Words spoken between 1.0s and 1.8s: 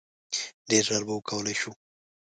به وکولای شو.